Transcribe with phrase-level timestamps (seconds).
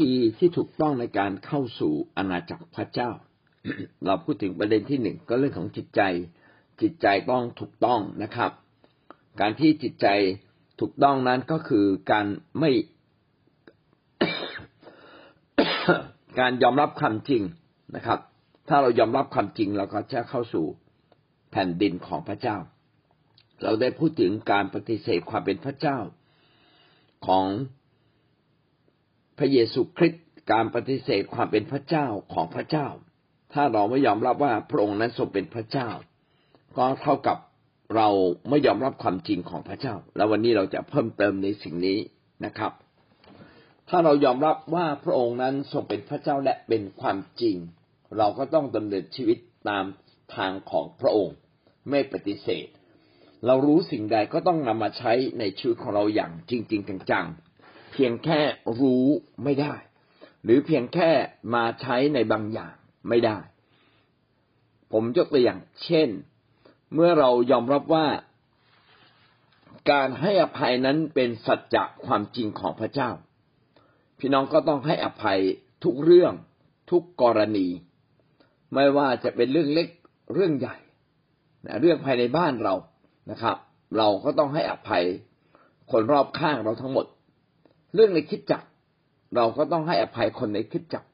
[0.00, 3.10] ธีที่ถูกต้องในการเข้าสู่อาณาจักรพระเจ้า
[4.06, 6.00] เราพูดถึงประเด็นที่หนึ่งก็เรื่องของจิตใจ
[6.82, 8.50] จิตใจต้องถูกต้องนะครับ
[9.40, 10.06] การที่จิตใจ
[10.80, 12.26] ถูกต้องนั้นก็คือการ
[12.58, 12.70] ไม่
[16.38, 17.42] การยอมรับความจริง
[17.96, 18.20] นะครับ
[18.68, 20.66] ถ้าเรายอมรับความจริงเราก็จะเข้าสู่
[21.50, 22.56] แผ่นดินของพระเจ้า
[23.62, 25.98] เราได้พูดถึงการปฏิเสธความเป็นพระเจ้า
[27.26, 27.46] ของ
[29.38, 32.88] พระเยซูคริสต์การปฏิเสธความเป็นพระเจ้าของพระเจ้า
[33.52, 35.88] ถ้าเราไม่ยอมรับว่าพระองค์นั้นทรงเป็นพระเจ้า
[36.76, 37.38] ก็เท่ากับ
[37.96, 38.08] เรา
[38.48, 41.98] ไม่ยอมรับความจริงของพระเจ้า แล้ววันนี้เราจะเพิ่มเติมในสิ่งนี้
[42.44, 42.72] นะครับ
[43.88, 47.56] ถ้าเรายอมรับว่าพระองค์นั้นทรงเป็นพระเจ้าและเป็นความจริง
[48.18, 49.84] เราก็ต้องดำเนินชีวิตตาม
[50.36, 51.36] ทางของพระองค์
[51.90, 52.66] ไม่ปฏิเสธ
[53.46, 57.55] เรารู้สิ่งใดก็ต้องนำมาใช้ในชีวิตของเราอย่างจริง ๆ จังๆ
[57.92, 58.40] เพียงแค่
[58.80, 59.06] รู้
[59.44, 59.74] ไม่ได้
[60.44, 61.10] หรือเพียงแค่
[61.54, 62.74] มาใช้ในบางอย่าง
[63.08, 63.38] ไม่ได้
[64.92, 66.08] ผมยกตัวอย่าง เช่น
[66.94, 68.06] เมื่อเรายอมรับว่า
[69.90, 73.10] การให้อภัยนั้นเป็นสัจจะความจริงของพระเจ้า
[74.18, 75.40] พี่น้องก็ต้องให้อภัย
[75.84, 76.32] ทุกเรื่อง
[76.90, 77.68] ทุกกรณี
[78.74, 79.88] ไม่ว่าจะเป็นเรื่องเล็ก
[80.34, 80.76] เรื่องใหญ่
[81.80, 82.74] เรื่องภายในบ้านเรา
[83.30, 83.56] นะครับ
[83.96, 85.04] เราก็ต้องให้อภัย
[85.90, 87.06] คนรอบข้างเราทั้งหมด
[87.96, 88.62] เรื่องในคิดจัก
[89.36, 91.04] เราก็ต้องให้อภัยคนในคิดจัก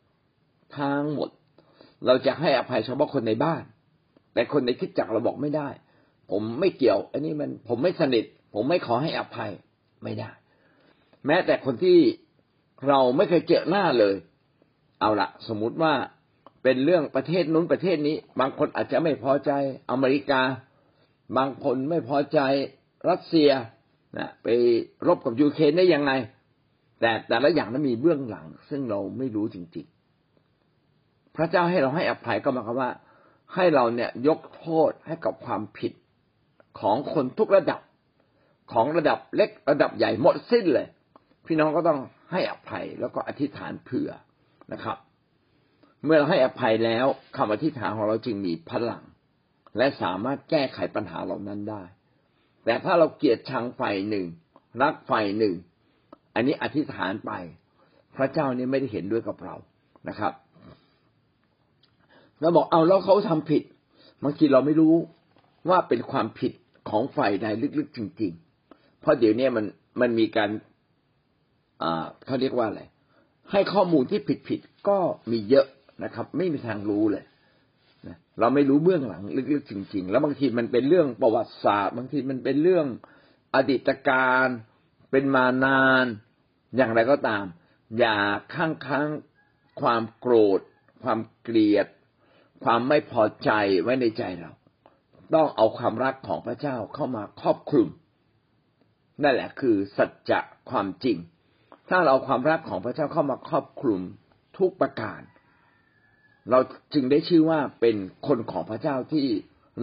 [0.77, 1.31] ทั้งหมด
[2.07, 3.63] เราจะให้อภัยเฉพาะคนในบ้าน
[4.35, 5.69] แต่คนในคิดจักเราบอกไม่ได้
[6.31, 9.51] ผมไม่เกี่ยว อันนี้มันผมไม่สนิท ผมไม่ขอให้อภัย
[10.03, 10.31] ไม่ได้
[11.27, 11.99] แม้แต่คนที่
[12.89, 14.15] เราไม่เคยเจอหน้าเลย
[15.01, 15.95] เอาละสมมุติว่า
[16.63, 19.51] เป็นเรื่องประเทศนู้นประเทศนี้ บางคนอาจจะไม่พอใจ
[19.91, 20.43] อเมริกา
[21.37, 22.41] บางคนไม่พอใจ
[23.11, 23.51] รัสเซีย
[24.19, 24.47] นะไป
[25.07, 26.13] รบกับยูเครนได้ยังไง
[27.03, 29.87] แต่แต่ละอย่างนั้นมีเบื้องหลัง ซึ่งเราไม่รู้จริง
[30.61, 32.91] ๆ พระเจ้าให้เราให้อภัยก็หมายความว่า
[33.55, 35.93] ให้เราเนี่ยยกโทษให้กับความผิด
[36.81, 37.81] ของคนทุกระดับ
[38.73, 40.87] ของระดับเล็กระดับใหญ่หมดสิ้นเลย
[41.47, 42.01] พี่น้องก็ต้อง
[42.33, 44.11] ให้อภัยแล้วก็อธิษฐานเผื่อ
[44.73, 44.97] นะครับ
[46.05, 49.03] เมื่อเราให้อภัยแล้วคำอธิษฐานของเราจึงมีพลัง
[49.77, 51.83] และสามารถแก้ไขปัญหาเหล่านั้นได้
[52.65, 54.27] แต่ถ้าเราเกลียดชังฝ่ายหนึ่ง
[54.83, 55.55] รักฝ่ายหนึ่ง
[56.35, 57.33] อันนี้อธิษฐานไป
[58.17, 59.55] พระเจ้านี่ไม่ได้เห็นด้วยกับเรา
[60.09, 60.33] นะครับ
[62.41, 63.63] เราบอกเอาแล้วเขาทำผิด
[64.25, 64.95] บางทีเราไม่รู้
[65.69, 66.53] ว่าเป็นความผิด
[66.91, 67.47] ของฝ่ายใด
[67.79, 68.33] ลึกๆจริง
[68.67, 69.65] ๆ เพราะเดี๋ยวนี้มัน
[70.01, 70.51] มันมีการ
[71.83, 72.83] อ่าเขาเรียกว่าอะไร
[73.53, 74.99] ให้ข้อมูลที่ผิดๆก็
[75.31, 75.67] มีเยอะ
[76.05, 77.25] นะครับ ไม่มีทางรู้เลย
[78.41, 79.23] เราไม่รู้เบื้องหลัง
[79.53, 82.87] ลึกๆจริง ๆ แล้วบางทีมันเป็นเรื่องประวัติศาสตร์ บางทีมันเป็นเรื่อง
[83.55, 84.49] อดีตการ
[85.13, 86.07] เป็นมานาน
[86.77, 87.45] อย่างไรก็ตาม
[87.99, 88.17] อย่า
[88.55, 89.09] ข้างค้าง
[89.81, 90.61] ความโกรธ
[91.03, 91.87] ความเกลียด
[92.65, 93.51] ความไม่พอใจ
[93.83, 94.53] ไว้ในใจเรา
[95.35, 97.89] ต้องเอาความรักของพระเจ้าเข้ามาครอบคลุม
[99.23, 100.41] นั่นแหละคือสัจจะ
[100.71, 101.19] ความจริง
[101.89, 104.01] ถ้าเราเอาความรักของพระเจ้าเข้ามาครอบคลุม
[104.59, 105.21] ทุกประการ
[106.51, 106.59] เรา
[106.95, 107.97] จึงได้ชื่อว่าเป็น
[108.27, 109.27] คนของพระเจ้าที่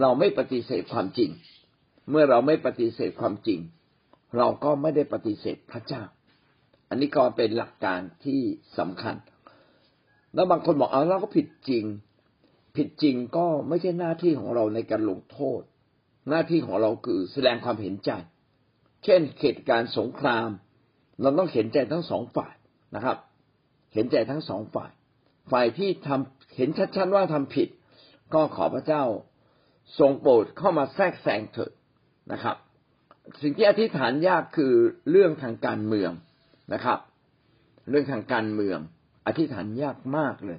[0.00, 1.30] เราไม่ปฏิเสธความจริง
[2.10, 3.60] เมื่อเราไม่ปฏิเสธความจริง
[4.38, 6.02] เราก็ไม่ได้ปฏิเสธพระเจ้า
[6.88, 8.40] อันนี้ก็เป็นหลักการที่
[8.78, 9.16] สำคัญ
[10.34, 11.84] แล้วบางคนบอกเอาเราก็ผิดจริง
[12.76, 15.60] ผิดจริงก็ไม่ใช่หน้าที่ของเราในการลงโทษ
[16.30, 18.10] หน้าที่ของเราคือแสดงความเห็นใจ
[19.04, 20.48] เช่นเหตุการณ์สงคราม
[21.20, 22.54] เราต้องเห็นใจทั้งสองฝ่าย
[22.94, 23.18] นะครับ
[23.94, 24.90] เห็นใจทั้งสองฝ่าย
[25.50, 27.68] ฝ่ายที่ทำเห็นชัดๆว่าทำผิด
[28.34, 29.04] ก็ขอพระเจ้า
[29.98, 31.72] ทรงโปรดเข้ามาแทรกแซงเถิด
[32.32, 32.56] นะครับ
[33.42, 34.74] สิ่งที่อธิษฐานยากคือ
[35.10, 36.12] เรื่องทางการเมือง
[36.74, 36.98] นะครับ
[37.90, 38.78] เรื่องทางการเมือง
[39.26, 40.58] อธิษฐานยากมากเลย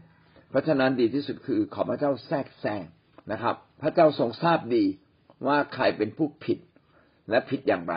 [0.50, 2.84] เพราะฉะนั้นดีที่สุดคือขอพระเจ้าแทรกแซง
[3.32, 4.86] นะครับ พระเจ้าทรงทราบดี
[5.48, 6.60] ว่าใครเป็นผู้ผิด
[7.30, 7.96] และผิดอย่างไร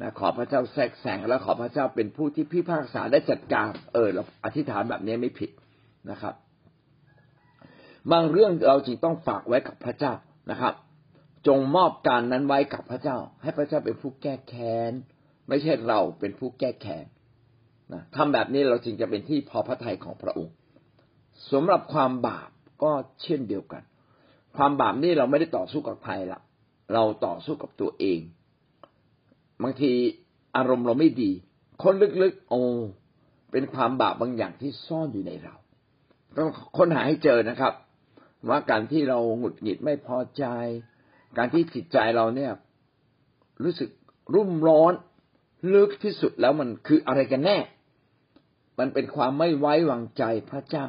[0.00, 5.50] นะขอพระเจ้าแทรกแซงและขอพระเจ้าเป็นผู้ที่พิพากษาได้จัดการ เออเราอธิษฐานแบบนี้ไม่ผิด
[6.10, 6.34] นะครับ
[8.12, 10.12] บางเรื่องเราจึงต้องฝากไว้กับพระเจ้า
[10.50, 10.74] นะครับ
[11.48, 14.92] จงมอบการนั้นไว้กับพระเจ้า ให้พระเจ้าเป็นผู้แก้แค้น
[15.48, 17.06] ไม่ใช่เราเป็นผู้แก้แค้น
[17.92, 20.54] นะทำแบบนี้เราจึงจะเป็นที่พอพระทัยของพระองค์
[21.52, 22.50] สำหรับความบาป
[22.82, 22.92] ก็
[23.22, 23.82] เช่นเดียวกัน
[24.56, 26.40] ความบาปนี่เราไม่ได้ต่อสู้กับใครละ
[26.94, 28.20] เราต่อสู้กับตัวเอง
[29.62, 29.92] บางที
[30.56, 31.30] อารมณ์เราไม่ดี
[31.82, 32.60] คนลึกๆ โอ้
[33.52, 35.54] เป็นความบาปบางอย่างที่ซ่อนอยู่ในเรา
[36.38, 37.72] ต้องค้นหาให้เจอนะครับ
[38.48, 40.44] ว่าการที่เราหงุดหงิดไม่พอใจ
[41.36, 42.52] การที่จิตใจเราเนี่ย
[43.62, 43.90] รู้สึก
[44.34, 44.92] รุ่มร้อน
[45.74, 47.58] ลึกที่สุดแล้วมันคืออะไรกันแน่
[48.78, 50.86] มันเป็นความไม่ไว้วางใจพระเจ้า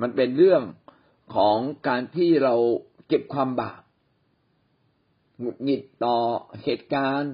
[0.00, 0.62] มันเป็นเรื่อง
[1.34, 1.58] ของ
[1.88, 2.54] การที่เรา
[3.08, 3.80] เก็บความบาป
[5.38, 6.16] หงุดหงิดต่อ
[6.62, 7.32] เหตุการณ์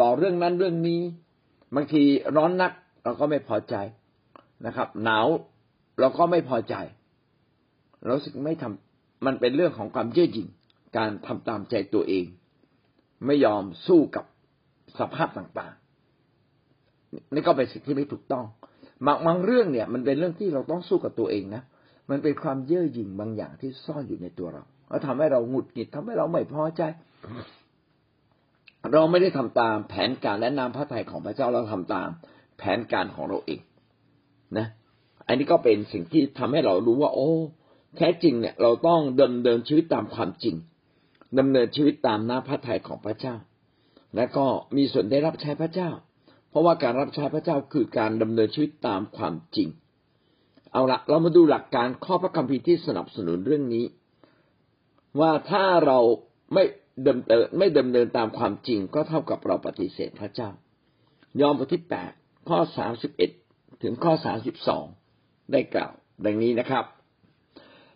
[0.00, 1.02] ต่อเรื่องนั้นเรื่องนี้
[1.74, 2.02] บางที
[2.36, 2.72] ร้อนนัก
[3.04, 3.74] เราก็ไม่พอใจ
[4.66, 5.26] นะครับ หนาว
[6.00, 6.74] เราก็ไม่พอใจ
[8.04, 10.48] เราสึกไม่ทำมันเป็นเรื่องของความเย่อหยิ่ง
[10.96, 12.24] การทำตามใจตัวเอง
[13.26, 14.24] ไม่ยอมสู้กับ
[14.98, 18.44] สภาพต่างๆนี่ก็เป็นสิ่งที่ไม่ถูกต้อง
[19.06, 21.62] บางบางเรื่องเนี่ย มันเป็นเรื่องที่เราต้องสู้กับตัวเองนะ
[22.10, 26.82] มันเป็นความเย่อหยิ่งบางอย่างที่ซ่อนอยู่ในตัวเราแล้วทำให้เราหงุดหงิดทำให้เราไม่พอใจ
[28.92, 32.08] เราไม่ได้ทำตามแผนการและนามพระทัยของพระเจ้าเราทำตาม
[32.58, 33.60] แผนการของเราเอง
[34.58, 34.66] นะ
[35.26, 37.30] อันนี้ก็เป็นสิ่งที่ทำให้เรารู้ว่า โอ้
[37.96, 40.54] แท้จริงเนี่ย เราต้องเดำเนินชีวิตตามความจริง
[41.38, 43.36] ดำเนินชีวิตตามน้าพระทัยของพระเจ้า
[44.16, 44.46] และก็
[44.76, 45.90] มีส่วนได้รับใช้พระเจ้า
[46.50, 49.68] เพราะว่าการรับใช้พระเจ้าคือการดำเนินชีวิตตามความจริง
[50.72, 53.84] เอาละเรามาดูหลักการข้อพระคัมภีร์ที่สนับสนุนเรื่องนี้
[55.20, 55.98] ว่าถ้าเรา
[56.54, 56.64] ไม่
[57.08, 60.50] ดำเนินไม่ดำเนินตามความจริง ก็เท่ากับเราปฏิเสธพระเจ้า
[61.40, 62.12] ยอห์นบทที่แปด
[62.48, 63.30] ข้อสามสิบเอ็ด
[63.82, 64.84] ถึงข้อสามสิบสอง
[65.52, 65.92] ได้กล่าว
[66.24, 66.84] ดังนี้นะครับ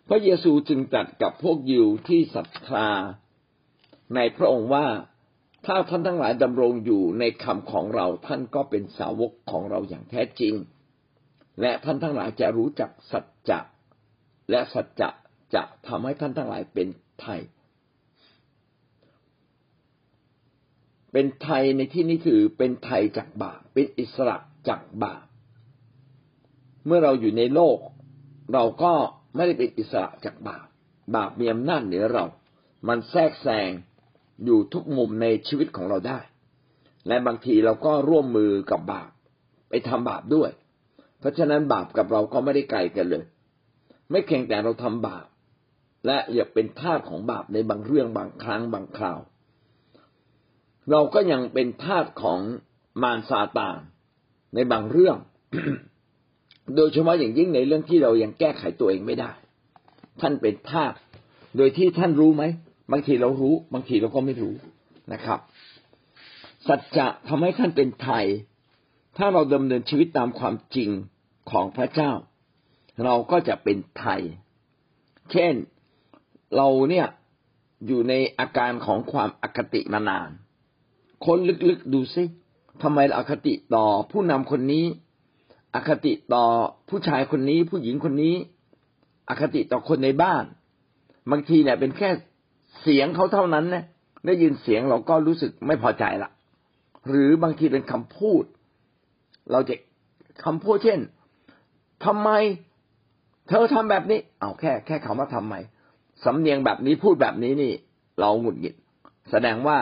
[0.09, 2.87] พระเยซูจึงตรัสกับพวกยิวที่ศรัทธา
[4.15, 4.85] ในพระองค์ว่า
[5.65, 10.53] ถ้าท่านทั้งหลายดำรงอยู่ในคำของเราท่านก็เป็นสาวกของเราอย่างแท้จริง
[11.61, 13.59] และท่านทั้งหลายจะรู้จักสัจจะ
[14.49, 15.09] และสัจจะ
[15.55, 16.87] จะทำให้ท่านทั้งหลายเป็น
[17.21, 17.41] ไทย
[21.11, 24.37] เป็นไทยในที่นี้คือเป็นไทยจากบาปเป็นอิสระ
[24.69, 25.25] จากบาป
[26.85, 27.77] เมื่อเราอยู่ในโลก
[28.53, 28.93] เราก็
[29.35, 30.67] ไม่ได้เป็นอิสระจากบาป
[31.15, 32.25] บาปมีอำนาจเหนือเรา
[32.87, 33.71] มันแทรกแซง
[34.43, 36.19] อยู่ทุกมุมในชีวิตของเราได้
[37.07, 39.09] และบางทีเราก็ร่วมมือกับบาป
[39.69, 40.49] ไปทำบาปด้วย
[41.19, 43.23] เพราะฉะนั้นบาปกับเราก็ไม่ได้ไกลกันเลย
[44.11, 45.25] ไม่เพียงแต่เราทำบาป
[46.05, 49.19] และอย่าเป็นทาสของบาปในบางเรื่องบางครั้งบางคราว
[50.91, 52.39] เราก็ยังเป็นทาสของ
[53.03, 53.77] มารซาตาน
[54.55, 55.17] ในบางเรื่อง
[56.75, 59.31] โดยเฉพาะอย่างยิ่งในเรื่องที่เรายังแก้ไขตัวเองไม่ได้
[60.21, 60.93] ท่านเป็นทาส
[61.57, 62.43] โดยที่ท่านรู้ไหม
[62.91, 64.55] บางทีเรารู้ บางทีเราก็ไม่รู้
[65.13, 65.39] นะครับ
[66.67, 68.25] สัจจะทำให้ท่านเป็นไทย
[69.17, 70.89] ถ้าเราดำเนินชีวิตตามความจริง
[71.51, 72.11] ของพระเจ้า
[73.03, 74.21] เราก็จะเป็นไทย
[75.31, 75.53] เช่น
[76.55, 77.07] เราเนี่ย
[77.87, 80.29] อยู่ในอาการของความอคติมานาน
[81.25, 81.37] คน
[81.69, 82.23] ลึกๆดูซิ
[82.83, 84.85] ทำไมเราอคติต่อผู้นำคนนี้
[85.75, 86.45] อคติต่อ
[86.89, 88.35] ผู้ชายคนนี้ ผู้หญิงคนนี้
[89.29, 90.43] อคติต่อคนในบ้าน
[91.31, 92.09] บางทีเนี่ยเป็นแค่
[92.81, 93.83] เสียงเขาเท่านั้นนะ
[94.25, 96.29] ได้ยินเสียงเราก็รู้สึกไม่พอใจละ
[97.07, 98.43] หรือบางทีเป็นคำพูด
[99.51, 99.75] เราจะ
[100.45, 100.99] คำพูดเช่น
[102.05, 102.29] ทำไม
[103.47, 105.55] เธอทำแบบนี้ เอาแค่ แค่คำว่าทำไม
[106.25, 107.73] สำเนียงแบบนี้พูดแบบนี้นี่
[108.19, 108.75] เราหงุดหงิด
[109.31, 109.77] แสดงว่า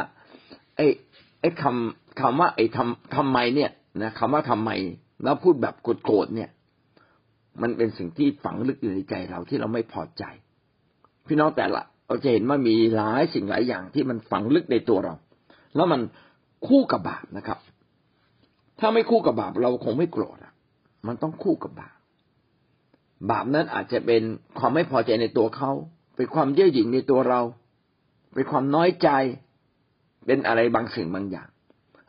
[0.76, 0.88] ไอ้
[1.42, 4.72] ไอ้คำคำว่า ไอ้ทำทำไมเนี่ยนะคำว่าทำไม
[5.24, 5.76] แล้วพูดแบบ
[6.06, 6.50] โกรธเนี่ย
[7.62, 10.24] มันเป็นสิ่งที่ฝังลึกอยู่ในใจเราที่เราไม่พอใจ
[11.28, 11.84] พี่น้องแต่ละ
[12.14, 15.16] เราจะเห็นว่ามีหลายสิ่งหลายอย่างที่มันฝังลึกในตัวเรา
[15.76, 16.02] แล้วมัน
[16.68, 17.60] คู่กับบาปนะครับ
[18.80, 20.54] ถ้าไม่คู่กับบาปเราคงไม่โกรธอะ
[21.08, 21.98] มันต้องคู่กับบาป
[23.30, 24.22] บาปนั้นอาจจะเป็น
[24.60, 25.72] ความไม่พอใจในตัวเขา
[26.16, 27.42] เป็นความเย่อหยิ่งในตัวเรา
[28.34, 29.10] เป็นความน้อยใจ
[30.26, 31.50] เป็นอะไรบางสิ่งบางอย่าง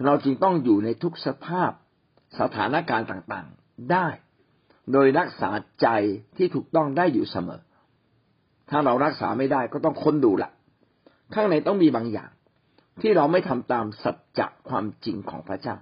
[0.04, 1.70] เราจึงต้องอยู่ในทุกสภาพ
[2.40, 4.06] สถานการณ์ต่างๆ ได้
[4.92, 5.50] โดยรักษา
[5.82, 5.88] ใจ
[6.37, 7.61] ที่ถูกต้องได้อยู่เสมอ
[8.76, 10.50] ถ้าเรารักษาไม่ได้ก็ต้องค้นดูละ
[11.34, 12.30] ข้างในต้องมีบางอย่าง
[13.00, 15.76] ที่เราไม่ทำตามสัจจะความจริงของพระเจ้า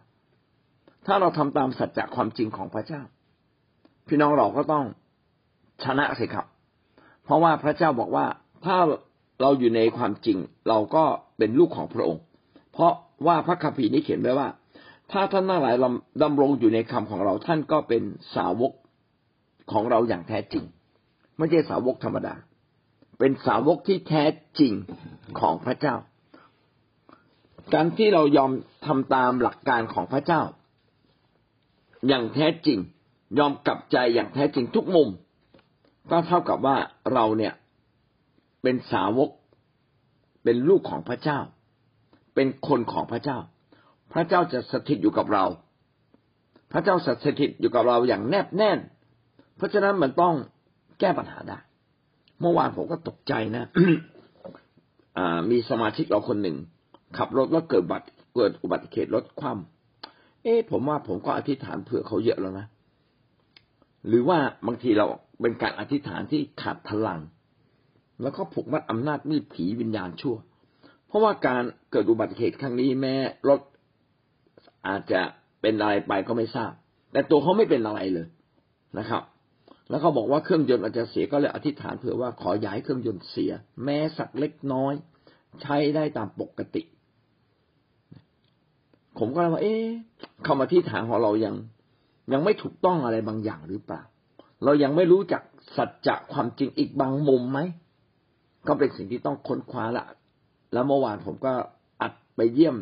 [1.07, 3.03] ถ้าเราทำตามสัจจะความจริงของพระเจ้า
[4.09, 4.85] พี่น้องเราก็ต้อง
[5.85, 6.47] ชนะสิครับ
[7.25, 8.27] เพราะว่าพระเจ้าบอกว่า
[8.65, 8.77] ถ้า
[9.41, 11.05] เราอยู่ในความจริง เราก็
[11.39, 12.23] เป็นลูกของพระองค์
[12.73, 12.93] เพราะ
[13.27, 14.49] ว่าพระคัมภีร์นี้เขียนไว้ว่า
[15.13, 15.75] ถ้าท่านทั้งหลาย
[16.23, 18.03] ดำรงอยู่ในคำของเราท่านก็เป็น
[18.37, 18.73] สาวก
[19.73, 20.65] ของเราอย่างแท้จริง
[21.39, 22.35] ไม่ใช่สาวกธรรมดา
[23.25, 24.25] เป็นสาวกที่แท้
[24.59, 24.73] จริง
[25.41, 25.95] ของพระเจ้า
[27.75, 28.53] การที่เรายอม
[28.87, 30.43] ทำตามหลักการของพระเจ้า
[32.09, 32.79] อย่างแท้จริง
[33.39, 35.09] ยอมกลับใจอย่างแท้จริงทุกมุม
[36.11, 36.77] ก็เท่ากับว่า
[37.13, 37.55] เราเนี่ย
[38.63, 39.31] เป็นสาวก
[40.45, 41.39] เป็นลูกของพระเจ้า
[42.35, 43.39] เป็นคนของพระเจ้า
[44.13, 45.45] พระเจ้าจะสถิตอยู่กับเรา
[46.73, 47.09] พระเจ้าส
[47.41, 48.79] ถิตอยู่กับเราอย่างแนบแน่น
[49.57, 50.35] เพราะฉะนั้นมันต้อง
[51.01, 51.61] แก้ปัญหาได้
[52.43, 53.65] เมื่อวานผมก็ตกใจนะ
[55.51, 56.57] มีสมาชิกเราคนหนึ่ง
[57.17, 62.67] ขับรถแล้วเกิดบัตรเกิดอุบัติเหตุรถคว่ำเอ๊ะผมว่าผมก็อธิษฐานเผื่อเขาเยอะแล้วนะ
[64.09, 65.07] หรือว่าบางทีเรา
[65.41, 67.21] เป็นการอธิษฐานที่ขาดพลัง
[68.23, 70.37] แล้วก็ผูกมัดอำนาจมืดผีวิญญาณชั่ว
[71.07, 73.15] เพราะว่าการเกิดอุบัติเหตุครั้งนี้แม้
[73.49, 73.61] รถ
[74.87, 75.21] อาจจะ
[75.61, 76.73] เป็นอะไรไปก็ไม่ทราบ
[77.13, 78.27] แต่ตัวเขาไม่เป็นอะไรเลย
[78.99, 79.23] นะครับ
[79.93, 83.53] แล้วเขาบอกว่าเครื่องยนต์อาจจะเสียก็เลยอธิษฐานเผื่อว่าขอย้ายเครื่องยนต์เสีย
[83.85, 84.93] แม้สักเล็กน้อย
[85.63, 86.83] ใช้ได้ตามปกติ
[89.19, 89.85] ผมก็เลยว่า เอ๊ะ
[90.47, 91.55] คำอธิษฐานของเรายัง
[92.33, 94.03] ยังไม่ถูกต้องอะไรบางอย่างหรือเปล่า
[94.65, 95.43] เรายังไม่รู้จัก
[95.77, 97.59] สัจจะความจริงอีกบางมุมไหม
[98.67, 100.07] ก็เป็นสิ่งที่ต้องค้นคว้าละ
[100.73, 101.53] แล้วเมื่อวานผมก็
[102.03, 102.77] อัดไปเยี่ยม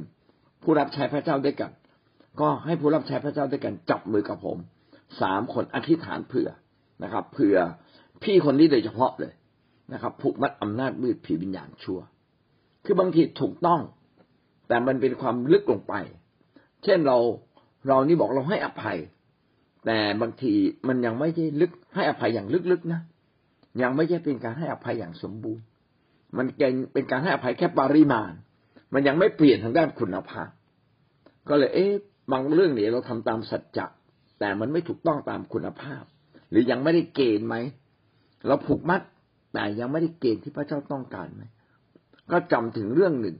[0.62, 1.70] ผู้รับใช้พระเจ้าด้วยกัน
[2.40, 4.58] ก็ให้ผู้รับใช้พระเจ้าด้วยกันจับมือกับผม
[5.20, 6.50] สามคนอธิษฐานเผื่อ
[7.02, 7.56] นะครับเผื่อ
[8.22, 9.32] พี่คนนี้โดยเฉพาะเลย
[9.92, 12.00] นะครับ ผูกมัดอำนาจมืดผีวิญญาณชั่ว
[12.84, 13.80] คือบางทีถูกต้อง
[14.68, 15.94] แต่มันเป็นความลึกลงไป
[16.84, 17.18] เช่นเรา
[17.88, 18.98] เรานี่บอกเราให้อภัย
[19.86, 20.52] แต่บางที
[20.88, 23.00] มันยังไม่ใช่ลึกให้อภัยอย่างลึกๆนะ
[23.82, 25.64] ยังไม่ใช่เป็นการให้อภัยอย่างสมบูรณ์
[26.36, 26.46] มัน
[26.92, 28.32] เป็นการให้อภัยแค่ปริมาณ
[28.94, 30.50] มันยังไม่เปลี่ยนทางด้านคุณภาพ
[31.48, 31.92] ก็เลยเอ๊ะ
[32.32, 33.86] บางเรื่องเนี่ยเราทำตามสัจจะ
[34.40, 36.02] แต่มันไม่ถูกต้องตามคุณภาพ
[36.50, 37.56] หรือยังไม่ได้เกณฑ์ไหม
[38.46, 39.00] เราผูกมัด
[39.52, 41.42] แต่ยังไม่ได้เกณฑ์ที่พระเจ้าต้องการไหม
[42.30, 43.36] ก็จำถึงเรื่องหนึ่ง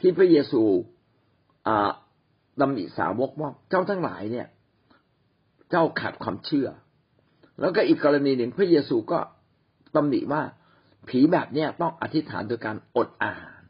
[0.00, 0.62] ที่พระเยซู
[1.66, 1.90] อ่า
[2.60, 4.46] ดำริสาวกว่าเจ้าทั้งหลายเนี่ย
[5.70, 6.68] เจ้าขาดความเชื่อ
[7.60, 9.18] แล้วก็อีกกรณีหนึ่งพระเยซูก็
[9.94, 10.42] ตำหนิว่า
[11.08, 13.60] ผีแบบเนี้ยต้องอธิษฐานโดยการอดอาหาร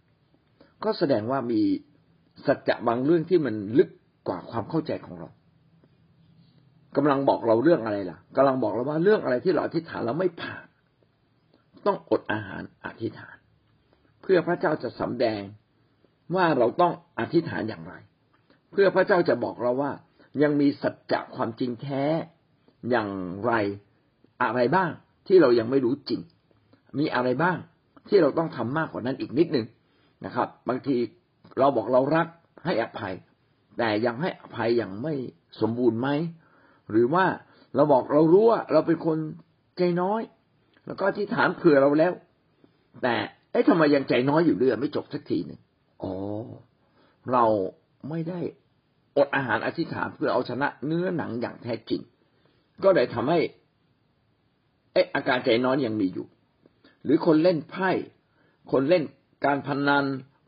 [0.85, 1.61] ก็แสดงว่ามี
[2.47, 3.91] สัจจะบางเรื่องที่มันลึก
[4.29, 5.29] กว่าความเข้าใจของเรา
[6.97, 10.67] กำลังบอกเราเรื่องอะไรล่ะกำลังบอกเราว่าเรื่องอะไรที่เราอธิษฐานแล้วไม่ผ่าน
[11.87, 13.37] ต้องอดอาหารอธิษฐาน
[14.23, 15.43] เพื่อพระเจ้าจะสำแดง
[16.35, 17.95] ว่าเราต้องอธิษฐานอย่างไร
[18.73, 19.93] เพื่อพระเจ้าจะบอกเราว่า
[20.43, 22.03] ยังมีสัจจะความจริงแท้
[22.91, 23.11] อย่าง
[23.45, 23.53] ไร
[24.43, 24.91] อะไรบ้าง
[25.27, 26.21] ที่เรายังไม่รู้จริง
[26.99, 27.59] มีอะไรบ้าง
[28.09, 29.67] ที่เราต้องทำมากกว่านั้นอีกนิดหนึ่ง
[30.25, 30.97] นะครับ บางที
[31.59, 32.27] เราบอกเรารัก
[32.65, 33.15] ให้อภัย
[33.79, 35.15] แต่ยังให้อภัยอย่างไม่
[35.61, 36.09] สมบูรณ์ไหม
[36.91, 37.27] หรือว่า
[37.75, 39.19] เราบอกเรารู้ว่าเราเป็นคน
[39.79, 40.23] ใจน้อย
[40.87, 42.13] แล้วก็ที่ฐานเผื่อเราแล้ว
[43.03, 43.15] แต่
[43.51, 45.61] เอ๊ะทำไมยังใจน้อยอยู่เรื่อยไม่จบสักทีหนึ่ง
[46.03, 46.13] อ๋อ
[47.33, 47.45] เรา
[48.09, 48.41] ไม่ได้
[49.17, 52.01] อดอาหารอธิษฐานเพื่อเอาชนะเนื้อหนังอย่างแท้จริง
[52.85, 53.41] ก็เลยทำให้
[54.93, 56.27] เอ๊ะอาการใจน้อยยังมีอยู่
[57.05, 57.91] หรือคนเล่นไพ่
[58.73, 59.05] คนเล่น
[59.45, 60.05] การพนนัน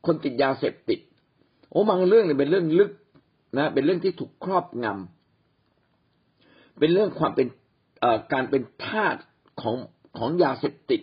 [0.07, 1.00] คนติดยาเสพติด
[1.71, 2.90] โอ้บางเรื่องเนี่ยเป็นเรื่องลึก
[3.59, 5.18] นะ เป็นเรื่องที่ถูกครอบงำ
[6.79, 7.47] เป็นเรื่องความเป็น
[8.33, 9.17] การเป็นทาส
[9.63, 9.77] ของ
[10.19, 11.01] ของยาเสพติด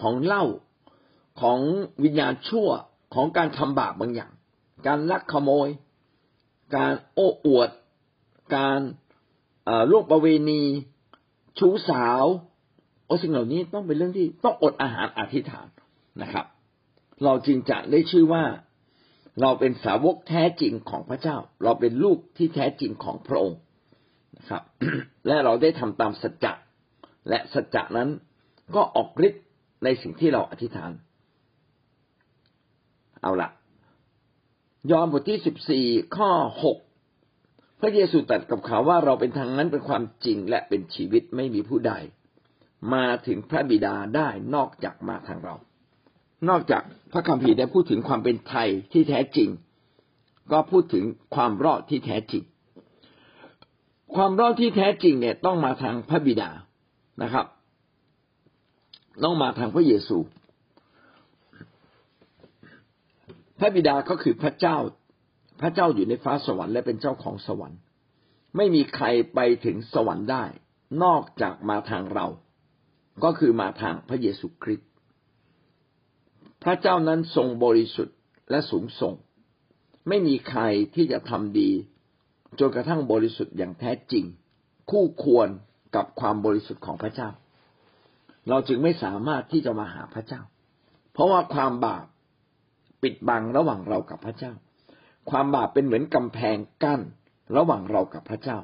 [0.00, 0.44] ของเหล้า
[1.40, 1.58] ของ
[2.04, 2.68] วิญญาณชั่ว
[3.14, 4.32] ของการทำบาปบางอย่าง
[4.86, 5.68] การลักขโมย
[6.76, 7.70] การโอ้อวด
[8.56, 8.80] การ
[9.90, 10.62] ล่วงประเวณี
[11.58, 12.24] ชู้สาว
[13.06, 15.66] โอ้สิ่งเหล่านี้ต้องเป็นเรื่องที่ต้องอดอาหารอธิษฐาน
[16.22, 16.46] นะครับ
[17.24, 18.44] เราจึงจะได้ชื่อว่า
[19.40, 23.58] เราเป็นสาวกแท้จริงของพระเจ้า เราเป็นลูกที่แท้จริงของพระองค์
[24.50, 24.62] ครับ
[25.26, 26.52] และเราได้ทำตามสัจจะ
[27.28, 28.08] และสัจจะนั้น
[28.74, 29.44] ก็ออกฤทธิ์
[29.84, 30.90] ในสิ่งที่เราอธิษฐาน
[33.22, 33.50] เอาละ
[34.90, 36.30] ยอห์นบทที่สิบสี่ข้อ
[36.64, 36.78] หก
[37.80, 41.92] พระเยซูตรัสกับเขาว่าเราเป็นทางนั้นเป็นความจริงและเป็นชีวิตไม่มีผู้ใด
[42.94, 45.54] มาถึงพระบิดาได้นอกจากมาทางเรา
[46.48, 46.82] นอกจาก
[47.12, 49.48] พระคัมภีร์ได้พูดถึงความเป็นไทยที่แท้จริง
[50.52, 52.42] ก็พูดถึงความรอดที่แท้จริง
[54.16, 56.50] ความรอดที่แท้จริงเนี่ยต้องมาทางพระบิดา
[57.22, 57.46] นะครับ
[59.24, 60.18] ต้องมาทางพระเยซู
[63.58, 64.76] พระบิดาก็คือพระเจ้า
[65.60, 67.80] พระเจ้าอยู่ในฟ้าสวรรค์และเป็นเจ้าของสวรรค์
[68.56, 70.44] ไม่มีใครไปถึงสวรรค์ได้
[71.02, 72.26] นอกจากมาทางเรา
[73.24, 74.88] ก็คือมาทางพระเยซูคริสต์
[76.64, 78.16] พระเจ้านั้นทรงบริสุทธิ์
[78.50, 79.14] และสูงส่ง
[80.08, 80.62] ไม่มีใคร
[80.94, 81.70] ที่จะทำดี
[82.58, 84.24] จนกระทั่งบริสุทธิ์อย่างแท้จริง
[84.90, 85.48] คู่ควร
[85.96, 87.28] กับความบริสุทธิ์ของพระเจ้า
[88.48, 90.40] เราจึงไม่สามารถที่จะมาหาพระเจ้า
[91.12, 92.06] เพราะว่าความบาป
[93.02, 94.52] ปิดบังระหว่างเรากับพระเจ้า
[95.30, 97.00] ความบาปเป็นเหมือนกำแพงกั้น
[97.56, 98.58] ระหว่างเรากับพระเจ้า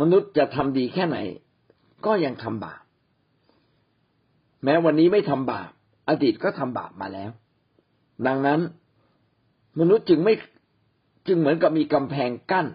[0.00, 1.18] มนุษย์จะทำดีแค่ไหน
[2.06, 2.82] ก็ยังทำบาป
[4.64, 5.70] แม้วันนี้ไม่ทำบาป
[6.08, 7.30] อดีตก็ทำบาปมาแล้ว
[8.26, 8.60] ดังนั้น
[9.80, 10.34] มนุษย์จึงไม่
[11.26, 12.66] จึงเหมือนกับมีกำแพงกั้น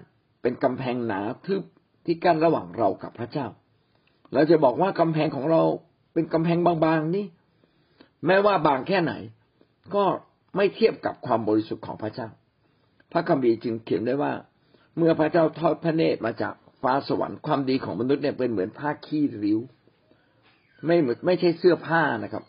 [0.41, 1.63] เป็นกำแพงหนาทึบ
[2.05, 3.47] ที่กั้นระหว่างเรากับพระเจ้า
[4.33, 5.61] เราจะบอกว่ากำแพงของเรา
[6.13, 7.25] เป็นกำแพงบางๆนี่
[8.25, 9.13] แม้ว่าบางแค่ไหน
[9.95, 10.03] ก็
[10.55, 12.27] ไม่เทียบกับความบริสุทธิ์ของพระเจ้า
[13.11, 14.33] พระคัมภีร์จึงเขียนได้ว่า
[14.97, 19.59] เมื่อพระเจ้าทอดพระเนตรมาจากฟ้าสวรรค์ความดีของมนุษย์เนี่ยเป็นเหมือนผ้าขี้ริ้ว
[20.85, 22.43] ไม่เหมือนไม่ใช่เสื้อผ้านะครับ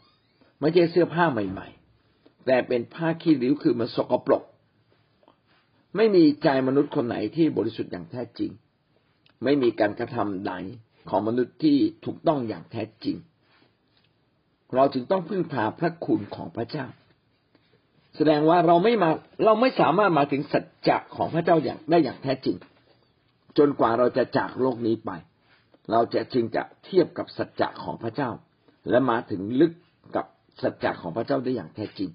[0.60, 1.68] ไม่ใช่เสื้อผ้าใหม่
[2.06, 4.42] ๆ แต่เป็นผ้าขี้ริ้วคือมันสกปรก
[5.96, 8.50] ไม่มีใจมนุษย์คนไหนที่บริสุทธิ์อย่างแท้จริง
[9.44, 10.52] ไม่มีการกระทำใด
[11.08, 13.16] ของมนุษย์ที่ถูกต้องอย่างแท้จริง
[14.74, 16.86] เราจึงต้องพึ่งพาพระคุณของพระเจ้า
[18.16, 19.10] แสดงว่าเราไม่มา
[19.44, 22.56] เราไม่สามารถมาถึงสัจจะของพระเจ้าอย่างได้อย่างแท้จริง
[23.58, 25.10] จนกว่าเราจะจากโลกนี้ไป
[25.90, 28.30] เราจะจึงจะเทียบกับสัจจะของพระเจ้า
[28.90, 29.72] และมาถึงลึก
[30.16, 30.26] กับ
[30.62, 32.10] สัจจะของพระเจ้าได้อย่างแท้จริง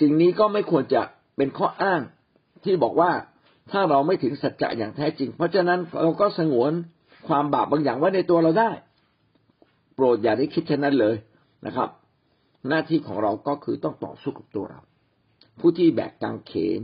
[0.00, 1.02] สิ่งนี้ก็ไม่ควรจะ
[1.36, 2.00] เป็นข้ออ้าง
[2.64, 3.10] ที่บอกว่า
[3.70, 6.72] ถ้าเราไม่ถึงสัจจะอย่างแท้จริง เพราะฉะนั้นเราก็สงวน
[7.28, 8.70] ความบาปบางอย่างไว้ในตัวเราได้
[9.94, 11.16] โปรดอย่าได้คิดเช่นนั้นเลย
[11.66, 11.88] นะครับ
[12.68, 14.80] หน้าที่ของเราก็คือต้องต่อสู้กับตัวเรา
[15.60, 16.80] ผู้ที่แบกกางเขน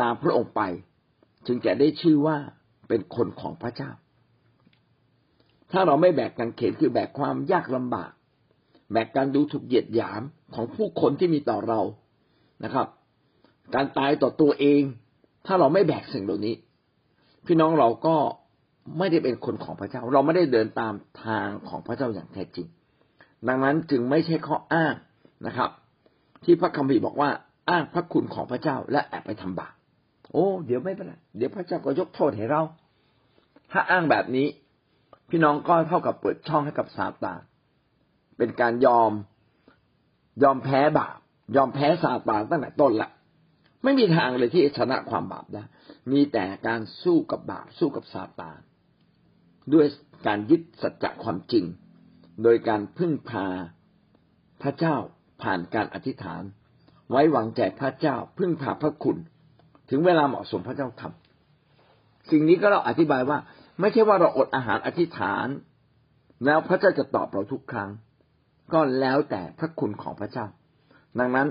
[0.00, 0.62] ตามพระองค์ไป
[1.46, 2.36] จึงจะได้ชื่อว่า
[2.88, 3.90] เป็นคนของพระเจ้า
[5.72, 8.12] ถ้าเราไม่แบกกางเขนคือแบกความยากลำบาก
[8.92, 10.22] แบกการดูถูกเหยียดหยาม
[10.54, 11.80] ของผู้คนที่มีต่อเรา
[12.64, 12.86] นะครับ
[13.74, 14.82] การตายต่อตัวเอง
[15.46, 16.54] ถ้าเราไม่แบกสิ่งเหล่านี้
[17.46, 18.16] พี่น้องเราก็
[18.98, 20.94] ไม่ได้เป็นคนของพระเจ้า เราไม่ได้เดินตาม
[21.24, 22.66] ทางของพระเจ้าอย่างแท้จริง
[23.48, 24.94] ดังนั้นจึงไม่ใช่ข้ออ้าง
[25.46, 25.70] นะครับ
[26.44, 27.30] ที่พระคัมภีร์บอกว่า
[27.70, 29.74] อ้างพระคุณของพระเจ้าและแอบไปทำบาป
[30.32, 32.62] โอ้เดี๋ยวไม่เป็นไรเดี๋ยวพระเจ้าก็ยกโทษให้เรา
[33.70, 34.46] ถ้าอ้างแบบนี้
[35.30, 37.40] พี่น้องก็เท่ากับเปิดช่องให้กับซาตาน
[38.38, 39.10] เป็นการยอม
[40.42, 41.18] ยอมแพ้บาป
[41.56, 43.10] ยอมแพ้ซาตานตั้งแต่ต้นละ
[43.84, 45.62] ไม่มีทางเลยที่ชนะความบาปได้
[46.12, 48.58] มีแต่การสู้กับบาปสู้กับซาตาน
[49.74, 49.86] ด้วย
[50.26, 51.64] การยึดสัจจะความจริง
[52.42, 53.46] โดยการพึ่งพา
[54.62, 54.96] พระเจ้า
[55.42, 56.42] ผ่านการอธิษฐาน
[57.10, 59.16] ไว้วางใจพระเจ้าพึ่งพาพระคุณ
[59.90, 63.38] ถึงเวลาเหมาะสมพระเจ้าทำสิ่งนี้ก็เราอธิบายว่า
[63.80, 65.46] ไม่ใช่ว่าเราอดอาหารอธิษฐาน
[66.44, 67.90] แล้วพระเจ้าจะตอบเราทุกครั้ง
[68.72, 70.46] ก็แล้วแต่พระคุณของพระเจ้า
[71.20, 71.48] ดังนั้น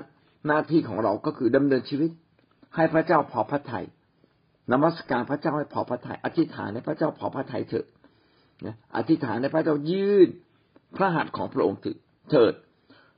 [0.48, 2.12] หน้าที่ของเราก็คือดำเนินชีวิต
[2.76, 3.86] ให้พระเจ้าพอพระทยัย
[4.72, 7.86] นมัสการพระเจ้าให้พอพระทยัยอธิษฐานให้พระเจ้าพอพระทัยเถิด
[8.66, 10.30] นะอธิษฐานให้พระเจ้ายื่น
[10.96, 11.80] พระหัตถ์ของพระองค์
[12.32, 12.54] เถิด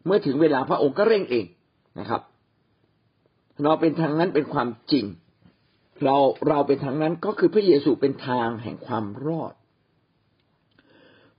[0.05, 1.45] เมื่อถึงเวลาพระองค์ก็เร่งเอง
[1.99, 2.21] นะครับ
[3.63, 5.05] เราเป็นทางนั้นเป็นความจริง
[6.03, 6.17] เรา
[6.49, 9.53] เราเป็นทางนั้นก็คือพระเยซูเป็นทางแห่งความรอด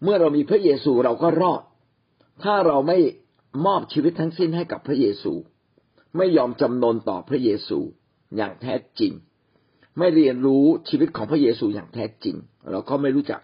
[0.02, 1.62] เมื่อเรามีพระเยซูเราก็รอด
[2.42, 2.98] ถ้าเราไม่
[3.64, 5.32] มอบชีวิตทั้งสิ้นให้กับพระเยซู
[6.16, 7.78] ไม่ยอมจำนนต่อพระเยซู
[8.36, 9.12] อย่างแท้จริง
[9.98, 12.36] ไม่เรียนรู้ชีวิตของพระเยซูอย่างแท้จริง
[12.70, 13.40] เราก็ไม่รู้จัก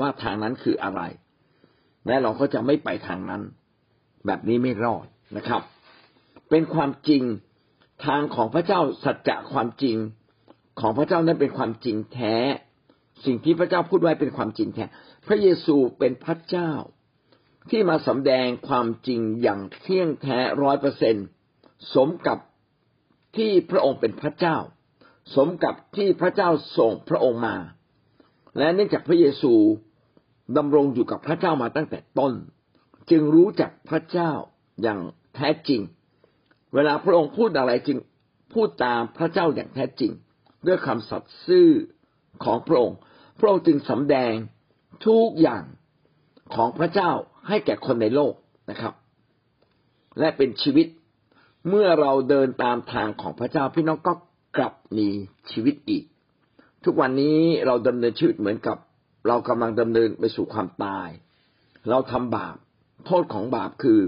[0.00, 1.02] ว่าทางนั้นคืออะไร
[2.06, 3.42] และเราก็จะไม่ไปทางนั้น
[4.26, 5.62] แบบนี้ไม่รอดนะครับ
[6.50, 7.22] เป็นความจริง
[8.06, 9.96] ทางของพระเจ้าสัจจะความจริง
[10.80, 12.36] ของพระเจ้านั้นเป็นความจริงแท้
[13.24, 14.84] สิ่งที่พระเจ้าพูดไว้เป็นความจริงแท้
[15.26, 16.72] พระเยซูเป็นพระเจ้า
[17.70, 21.26] ที่มาสำแดงความจริงอย่างเที่ยงแท้ร้อยเปอร์เซ็นต์
[21.94, 22.38] สมกับ
[23.36, 24.56] ที่พระองค์เป็นพระเจ้า
[25.34, 27.56] สมกับที่พระเจ้าส่งพระองค์มา
[28.58, 29.54] และเนื่องจากพระเยซู
[30.56, 32.32] ดำรงอยู่กับพระเจ้ามาตั้งแต่ต้น
[33.10, 34.30] จึงรู้จักพระเจ้า
[34.82, 35.00] อย่าง
[35.34, 35.80] แท้จริง
[36.74, 37.98] เวลาพระองค์พูดอะไรจึง
[38.52, 40.12] พูดตามพระเจ้าอย่างแท้จริง
[40.66, 41.68] ด้วยคำสัตย์ซื่อ
[42.44, 42.98] ของพระองค์
[43.38, 44.32] พระองค์จึงสำแดง
[45.06, 45.64] ทุกอย่าง
[46.54, 47.10] ของพระเจ้า
[47.48, 48.34] ให้แก่คนในโลก
[48.70, 48.94] นะครับ
[50.18, 50.86] และเป็นชีวิต
[51.68, 54.12] เมื่อเราเดินตามทางของพระเจ้าพี่น้องก็
[54.56, 55.08] กลับมี
[55.50, 56.04] ชีวิตอีก
[56.84, 58.76] ทุกวันนี้เราดำเนินชีวิตเหมือนกับ
[59.28, 61.08] เรากำลังดำเนินไปสู่ความตาย
[61.90, 62.56] เราทำบาป
[63.06, 64.00] โทษของบาปคือ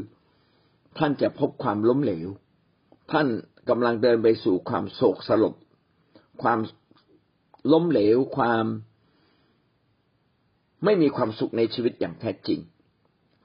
[0.98, 2.28] ท่านจะพบความล้มเหลว
[3.12, 3.26] ท่าน
[3.68, 5.54] กำลังเดินไปสู่ความโศกสลบ
[6.42, 6.58] ความ
[7.72, 8.64] ล้มเหลวความ
[10.84, 12.60] ไม่มีความสุขในชีวิตอย่างแท้จริง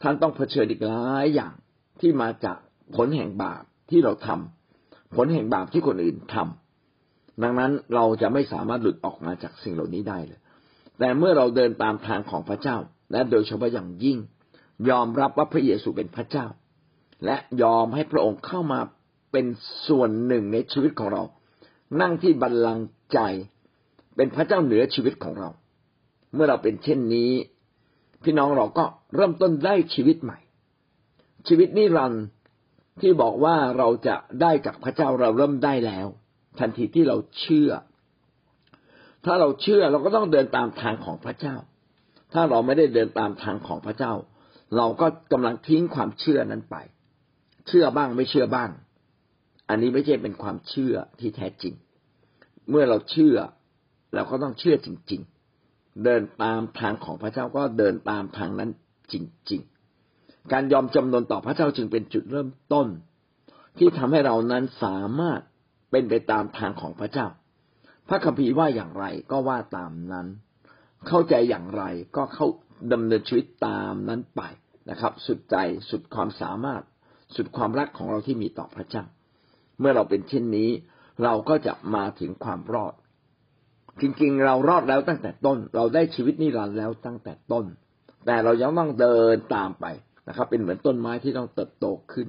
[0.01, 1.53] ท่านต้องเผชิญอีกหลายอย่าง
[1.99, 2.57] ที่มาจาก
[2.95, 10.39] ผลแห่งบาปที่เราทำผลแห่งบาปที่คนอื่นทำดังนั้นเราจะไม่สามารถหลุดออกมาจากสิ่งเหล่านี้ได้เลย
[10.99, 12.77] แต่เมื่อเราเดินตามทางของพระเจ้า
[13.11, 14.17] และโดยเฉพาะอย่างยิ่ง
[14.89, 16.45] ยอมรับว่าพระเยซูเป็นพระเจ้า
[17.25, 18.79] และยอมให้พระองค์เข้ามา
[19.31, 19.45] เป็น
[19.87, 21.23] ส่วนหนึ่งในชีวิตของเรา
[22.01, 23.19] นั่งที่บัลลังก์ใจ
[24.15, 25.49] เป็นพระเจ้าเหนือชีวิตของเรา
[26.33, 27.31] เมื่อเราเป็นเช่นนี้
[28.23, 30.39] พี่น้องเราก็เริ่มต้นได้ชีวิตใหม่
[31.47, 32.25] ชีวิตนิรันดร์
[33.01, 36.07] ที่บอกว่าเราจะได้จากพระเจ้าเราเริ่มได้แล้ว
[36.59, 37.71] ทันทีที่เราเชื่อ
[39.25, 41.55] ถ้าเราเชื่อเราก็ต้องเดินตามทางของพระเจ้า
[42.33, 44.13] ถ้าเราไม่ได้เดินตามทางของพระเจ้า
[44.77, 46.75] เราก็กำลังทิ้งความเชื่อนั้นไป
[47.67, 48.69] เชื่อบ้างไม่เชื่อบ้าง
[49.69, 51.73] อันนี้ไม่ใช่เป็นความเชื่อที่แท้จริง
[52.69, 53.35] เมื่อเราเชื่อ
[54.13, 55.36] เราก็ต้องเชื่อจริง ๆ
[56.03, 58.69] เดินตามทางของพระเจ้าก็เดินตามทางนั้น
[59.11, 59.15] จ
[59.51, 59.61] ริง
[60.07, 62.87] ๆ การยอมจำนนต่อพระเจ้าจึงเป็นจุดเริ่มต้น
[63.77, 65.39] ที่ทำให้เรานั้นสามารถ
[65.91, 67.27] เป็นไปตามทางของพระเจ้า
[68.07, 70.27] พระคัมภีร์ว่าอย่างไรก็ว่าตามนั้น
[71.07, 71.83] เข้าใจอย่างไร
[72.15, 72.47] ก็เข้า
[72.93, 74.41] ดำเนินชีวิตตามนั้นไป
[74.89, 75.55] นะครับ สุดใจ
[75.89, 76.83] สุดความสามารถ
[77.35, 79.03] สุดความรักของเราที่มีต่อพระเจ้า
[79.79, 80.69] เมื่อเราเป็นเช่นนี้
[81.23, 82.93] เราก็จะมาถึงความรอด
[84.01, 87.65] จริงๆ เรารอดแล้วตั้งแต่ต้น เราได้ชีวิตนิรันดร์แล้วตั้งแต่ต้น
[88.25, 89.85] แต่เรายังต้องเดินตามไป
[90.27, 92.27] นะครับ เป็นเหมือนต้นไม้ที่ต้องเติบโตขึ้น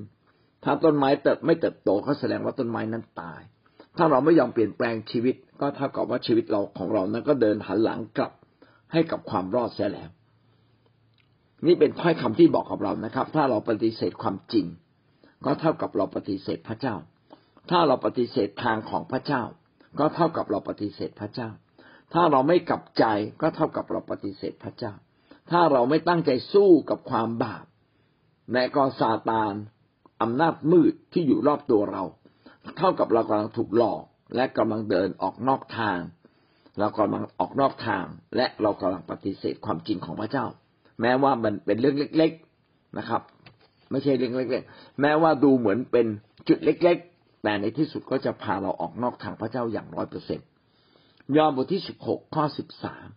[0.65, 3.41] ถ้าต้นไม้เติบไม่เติบโตก็แสดงว่าต้นไม้นั้นตาย
[3.97, 8.33] ถ้าเราไม่ยอมเปลี่ยนแปลงชีวิต ก็เท่ากับว่าชีวิตเราของเรานั้นก็เดินหันหลังกลับ
[8.93, 10.11] ให้กับความรอดเสียแล้ว
[11.67, 14.67] นี่เป็นถ้อยคำที่บอกกับเรานะครับ ถ้าเราปฏิเสธความจริง
[15.45, 16.95] ก็เท่ากับเราปฏิเสธพระเจ้า
[17.71, 19.43] ถ้าเราปฏิเสธทางของพระเจ้า
[19.99, 21.49] ก็เท่ากับเราปฏิเสธพระเจ้า
[22.13, 23.05] ถ้าเราไม่กลับใจ
[23.41, 24.93] ก็เท่ากับเราปฏิเสธพระเจ้า
[25.51, 27.65] ถ้าเราไม่ตั้งใจสู้กับความบาป
[28.53, 29.55] แม้ก็ซาตาน
[30.23, 32.03] อำนาจมืดที่อยู่รอบตัวเรา
[32.79, 34.03] เท่ากับเรากำลังถูกหลอก
[34.35, 35.99] และกำลังเดินออกนอกทาง
[36.79, 38.05] เรากำลังออกนอกทาง
[38.37, 40.47] และเรากำลังปฏิเสธความจริงของพระเจ้า
[41.01, 42.33] แม้ว่ามันเป็นเรื่องเล็ก
[42.65, 43.23] ๆนะครับ
[43.91, 46.07] ไม่ใช่เรื่องเล็ก ๆ แม้ว่าดูเหมือนเป็น
[46.49, 50.41] จุดเล็ก ๆ แต่ในที่สุดก็จะพาเราออกนอกทางพระเจ้าอย่างร้อยเปอร์เซ็น
[51.37, 53.09] ยอห์นบทที่สิบหกข้อสิบสาม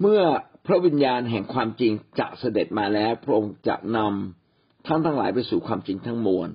[0.00, 0.22] เมื่อ
[0.66, 6.48] พระวิญญาณแห่งความจริงจะเสด็จมาแล้วพระองค์จะนำท่านทั้งหลายไปสู่ความจริงทั้งมวล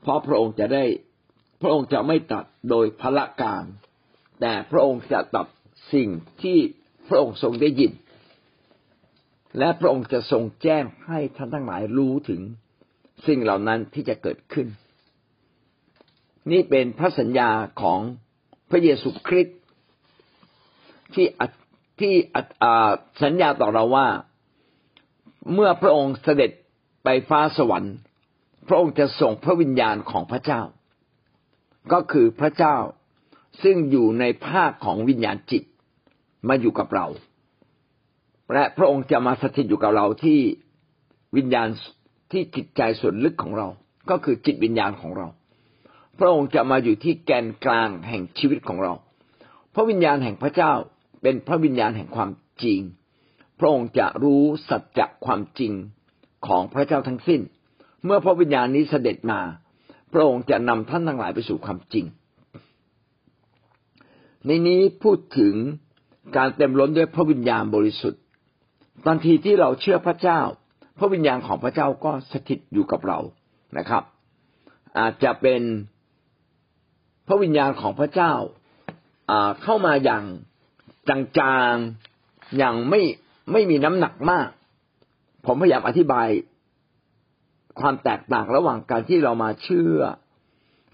[0.00, 0.84] เพราะพระองค์จะได้
[1.60, 3.64] พระองค์จะไม่ตัดโดยพละการ
[4.40, 5.46] แต่พระองค์จะตัด
[5.94, 6.08] สิ่ง
[6.42, 6.58] ที่
[7.08, 7.92] พระองค์ทรงได้ยิน
[9.58, 12.40] และพระองค์จะทรงแจ้งให้ท่านทั้งหลายรู้ถึง
[13.26, 14.66] สิ่งเหล่านั้นที่จะเกิดขึ้น
[16.50, 17.50] นี่เป็นพระสัญญา
[17.82, 18.00] ของ
[18.70, 19.56] พระเยซูคริสต์
[21.14, 21.26] ที่
[22.00, 22.14] ที่
[23.22, 24.08] สัญญาต่อเราว่า
[25.54, 26.50] เมื่อพระองค์เสด็จ
[27.04, 27.94] ไปฟ้าสวรรค์
[28.68, 30.62] พระองค์จะส่งพระวิญญาณของพระเจ้า
[31.92, 32.76] ก็คือพระเจ้า
[33.62, 35.62] ซึ่งอยู่ในภาคของวิญญาณจิต
[36.48, 37.06] มาอยู่กับเรา
[38.52, 40.38] และพระองค์จะมาสถิตอยู่กับเราที่
[41.36, 41.68] วิญญาณ
[42.32, 43.68] ที่จิตใจส่วนลึกของเรา
[44.10, 45.26] ก็คือจิตวิญญาณของเรา
[46.18, 48.92] พระองค์จะมาอยู่ที่แกนกลางแห่งชีวิตของเรา
[49.74, 50.72] พระวิญญาณแห่งพระเจ้า
[51.22, 52.30] เป็นพระวิญญาณแห่งความ
[52.62, 52.80] จริง
[53.58, 55.72] พระองค์จะรู้สัจจะความจริง
[56.46, 57.40] ของพระเจ้าทั้งสิ้น
[58.04, 59.40] เมื่อพระวิญญาณนี้เสด็จมา
[60.12, 62.04] พระองค์จะนำท่านทั้งหลายไปสู่ความจริง
[64.46, 65.54] ในนี้พูดถึง
[66.36, 68.22] การเต็มล้นด้วยพระวิญญาณบริสุทธิ์
[69.08, 70.40] ทันทีที่เราเชื่อพระเจ้า
[70.98, 73.18] พระวิญญาณของพระเจ้าก็สถิตอยู่กับเรา
[73.78, 74.02] นะครับ
[74.98, 75.62] อาจจะเป็น
[77.26, 78.32] พระวิญญาณของพระเจ้า
[79.62, 80.24] เข้ามาอย่าง
[81.38, 83.00] จางๆอย่างไม่
[83.52, 84.48] ไม่มีน้ำหนักมาก
[85.46, 86.28] ผมพยายามอธิบาย
[87.80, 89.98] ความแตกต่างระหว่างการที่เรามาเชื่อ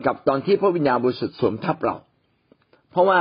[0.06, 1.96] กับตอนที่พระวิญญาณบริสุทธิ์สวมทับเรา
[2.90, 3.20] เพราะว่า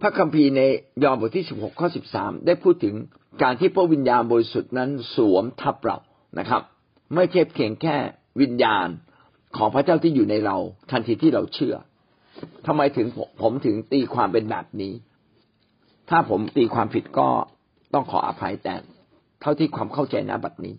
[0.00, 0.60] พระคัมภีร์ใน
[1.04, 2.94] ยอห์นบทที่สิบหกข้อสิบสามได้พูดถึง
[3.42, 5.98] การที่พระวิญญาณบริสุทธิ์นั้นสวมทับเรา
[6.38, 6.62] นะครับ
[7.14, 7.96] ไม่ใช่เพียงแค่
[8.40, 8.88] วิญญาณ
[9.56, 10.56] ของพระเจ้าที่อยู่ในเรา
[10.90, 11.74] ทันทีที่เราเชื่อ
[12.66, 13.06] ทำไมถึง
[13.42, 14.92] ผมถึงตีความเป็นแบบนี้
[16.10, 17.28] ถ้าผมตีความผิดก็
[17.94, 18.74] ต้องขออภัยแต่
[19.40, 20.74] เท่าที่ความเข้าใจนะบัดนี้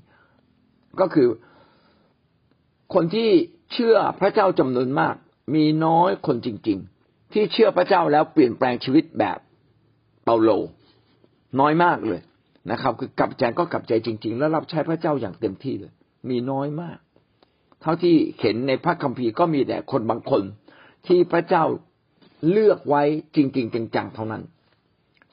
[0.99, 1.27] ก็คือ
[2.93, 3.29] คนที่
[3.73, 5.15] เชื่อพระเจ้าจำนวนมาก
[5.55, 6.98] มีน้อยคนจริง ๆ
[7.33, 9.37] ที่เชื่อพระเจ้าแล้วเปลี่ยนแปลงชีวิตแบบ
[10.23, 10.49] เปาโล
[11.59, 12.21] น้อยมากเลย
[12.71, 15.93] นะครับ คือกลับใจก็กลับใจจริง ๆ แล้วรับใช้พระเจ้าอย่างเต็มที่เลย
[16.29, 16.97] มีน้อยมาก
[17.81, 20.43] เท่าที่เห็นในพระคัมภีร์ก็มีแต่คนบางคน
[21.07, 21.63] ที่พระเจ้า
[22.51, 23.03] เลือกไว้
[23.35, 24.43] จริง ๆจังๆเท่านั้น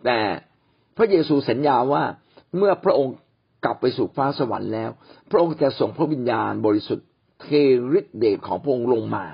[0.04, 0.18] แต่
[0.96, 2.04] พระเยซูสัญญาว่า
[2.56, 3.14] เมื่อพระองค์
[3.64, 4.90] กลับไปสู่ฟ้าสวรรค์แล้ว
[5.30, 7.06] พระองค์จะส่งพระวิญญาณบริสุทธิ์
[7.42, 7.46] เท
[7.98, 9.24] ฤทธิเดชของพระองค์ลงมา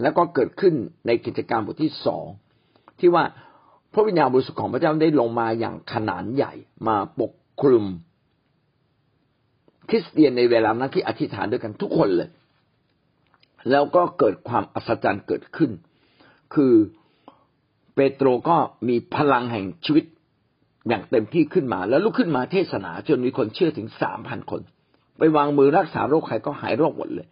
[0.00, 0.74] แล้วก็เกิดขึ้น
[1.06, 2.24] ในกิจการบทที่สอง
[3.00, 3.24] ที่ว่า
[3.92, 6.52] พระวิญญาณบริสุทธิ์ของพระเจ้าได้ลงมาอย่างขนาดใหญ่
[6.88, 7.84] มาปกคลุม
[9.88, 12.30] คริสเตียนในเวลานั้นที่อธิษฐานด้วยกันทุกคนเลย
[13.70, 15.70] แล้วก็เกิดความอัศจรรย์เกิดขึ้น
[16.54, 16.74] คือ
[17.94, 18.56] เปโตรก็
[18.88, 20.04] มีพลังแห่งชีวิต
[20.88, 24.60] อย่างเต็มที่ขึ้นมา แล้วลุกขึ้นมาเทศนาจนมีคนเชื่อถึงสามพันคน
[25.18, 27.28] ไปวางมือรักษาโรคใครก็หายโรคหมดเลย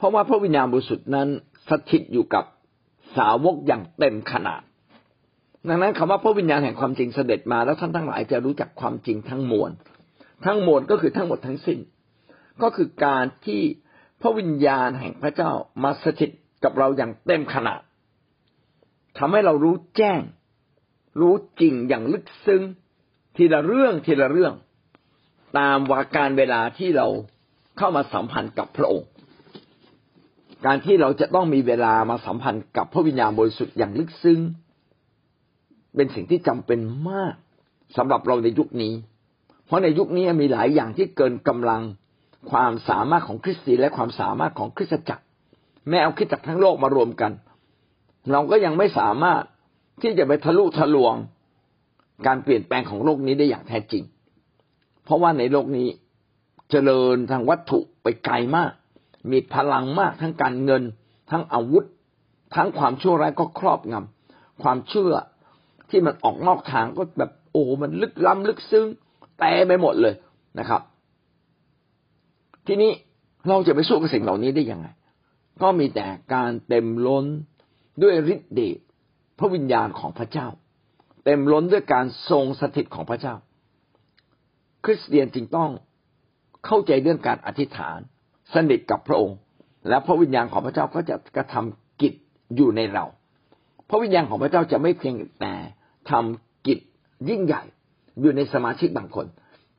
[0.00, 1.28] เพราะว่าพระวิญญาณบริสุทธิ์นั้น
[1.70, 2.44] สถิตอยู่กับ
[3.16, 4.62] สาวกอย่างเต็มขนาด
[5.68, 9.70] ดังนั้นคำว่าพระวิญญาณแห่งความจริงเสด็จมาแล้วท่านทั้งหลายจะรู้จักความจริงทั้งมวล
[10.44, 11.78] ทั้งมวลก็คือทั้งหมดทั้งสิ้น
[12.62, 13.62] ก็คือการที่
[14.20, 15.50] พระวิญญาณแห่งพระเจ้า
[15.84, 16.30] มาสถิต
[16.64, 17.80] กับเราอย่างเต็มขนาด
[19.18, 20.20] ทำให้เรารู้แจ้ง
[21.20, 22.62] รู้จริงอย่างลึกซึ้ง
[23.36, 24.54] ทีละเรื่องทีละเรื่อง
[25.58, 27.06] ตามวาการเวลาที่เรา
[27.78, 29.09] เข้ามาสัมพันธ์กับพระองค์
[30.66, 34.40] การที่เราจะต้องมีเวลามาสัมพันธ์กับพระวิญญาณบริสุทธิ์อย่างลึกซึ้ง
[35.94, 36.78] เป็นสิ่งที่จำเป็น
[37.10, 37.34] มาก
[37.96, 38.94] สำหรับเราในยุคนี้
[39.66, 41.82] เพราะในยุคนี้มีหลายอย่างที่เกินกำลัง
[42.50, 45.24] ความสามารถของคริสตีและความสามารถของคริสตจักร
[45.88, 47.32] แม้เอาคริสตจักรทั้งโลกมารวมกัน
[48.32, 49.42] เราก็ยังไม่สามารถ
[50.02, 51.14] ที่จะไปทะลุทะลวง
[52.26, 54.04] การเปลี่ยนแปลงของโลกนี้ได้อย่างแท้จริง
[55.04, 55.88] เพราะว่าในโลกนี้
[56.70, 58.72] เจริญทางวัตถุไปไกลมาก
[59.30, 60.82] มีพลังมากทั้งการเงิน
[61.30, 61.84] ทั้งอาวุธ
[62.54, 65.12] ทั้งความชั่วร้ายก็ครอบงำความเชื่อ
[65.90, 68.86] ที่มันออกนอกทางก็แบบโอ้มันลึกล้ำลึกซึ้ง
[69.38, 70.14] แต่ไปหมดเลย
[70.58, 70.82] นะครับ
[72.66, 72.92] ทีนี้
[73.48, 74.86] เราจะไปสู้กับสิ่งเหล่านี้ได้ยังไง
[75.62, 77.26] ก็มีแต่การเต็มล้น
[78.02, 78.78] ด้วยฤทธิ์เดช
[79.38, 80.46] พระวิญญาณของพระเจ้า
[81.24, 83.34] เต็มล้นด้วยการทรงสถิตของพระเจ้า
[84.84, 85.70] คริสเตียนจึงต้อง
[86.66, 87.98] เข้าใจเรื่องการอธิษฐาน
[88.54, 89.36] สนิทกับพระองค์
[89.88, 92.12] และพระวิญญาณของพระเจ้าก็จะกระทำกิจ
[92.56, 93.04] อยู่ในเรา
[93.88, 95.54] พระวิญญาณของพระเจ้าจะไม่เพียงแต่
[96.10, 96.78] ทำกิจ
[97.28, 97.62] ยิ่งใหญ่
[98.20, 99.26] อยู่ในสมาชิกบางคน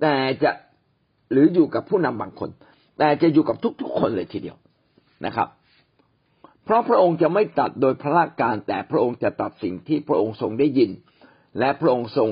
[0.01, 0.51] แต่จะ
[1.31, 2.49] หรืออยู่กับผู้นำบางคน
[2.99, 4.57] แต่จะอยู่กับทุกๆคนเลยทีเดียว
[5.25, 5.47] นะครับ
[6.63, 10.91] เพราะพระองค์จะไม่ตัดโดยพระราชการแต่พระองค์จะตัดสิ่งที่พระองค์ทรงได้ยิน
[11.60, 12.29] และพระองค์ทรง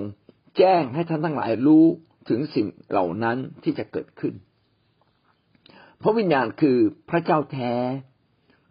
[0.58, 1.86] แจ้งให้ท่านทั้งหลายรู้
[2.30, 4.34] ถึงสิ่งเหล่านั้นที่จะเกิดขึ้น
[6.02, 6.78] พระวิญญาณคือ
[7.10, 7.74] พระเจ้าแท้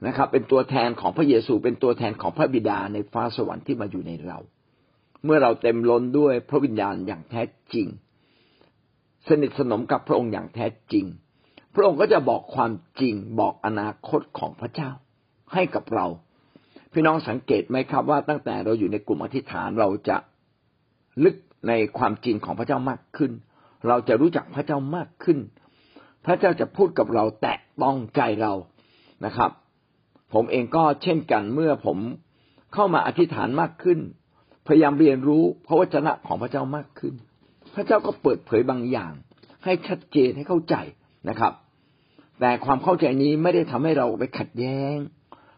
[0.06, 4.38] นะครับ เป็นตัวแทนของพระเยซู เป็นตัวแทนของพระบิดาในฟ้าสวรรค์ที่มาอยู่ในเรา
[5.24, 7.42] เมื่อเราเต็มล้นด้วยพระวิญญาณอย่างแท้
[7.74, 7.86] จริง
[9.28, 11.06] สนิทสนมกับพระองค์อย่างแท้จริง
[11.74, 14.90] พระองค์ก็จะบอกความจริงบอกอนาคตของพระเจ้า
[15.54, 16.06] ให้กับเรา
[16.92, 20.16] พี่น้องสังเกตไหมครับว่าตั้งแต่เราอยู่ในกลุ่มอธิษฐานเราจะ
[21.24, 21.36] ลึก
[21.68, 23.32] ในความจริงของพระเจ้ามากขึ้น
[23.88, 25.38] เราจะรู้จักพระเจ้ามากขึ้น
[26.28, 28.52] พระเจ้าจะพูดกับเราแตะต้องใจเรา
[29.24, 29.50] นะครับ
[30.34, 31.98] ผมเองก็เช่นกันเมื่อผม
[32.74, 33.98] เข้ามาอธิษฐานมากขึ้น
[34.66, 37.14] พยายามเรียนรู้พระวจนะของพระเจ้ามากขึ้น
[37.74, 39.12] พระเจ้าก็เปิดเผยบางอย่าง
[39.64, 40.74] ให้ชัดเจนให้เข้าใจ
[41.28, 41.52] นะครับ
[42.40, 44.96] แต่ความเข้าใจนี้ไม่ได้ทำให้เราไปขัดแย้ง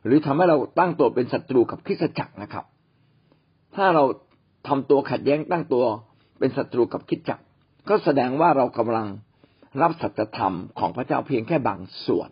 [0.04, 2.64] หรือทำให้เราตั้งตัวเป็นศัตรูกับคริสตจักรนะครับ
[3.76, 4.04] ถ้าเรา
[4.68, 5.84] ทำตัวขัดแย้งตั้งตัว
[6.38, 7.44] เป็นศัตรูกับคริสตจักร
[7.88, 9.06] ก็แสดงว่าเรากำลัง
[9.82, 12.30] รับสัจธรรมของพระเจ้าเพียงแค่บางส่วน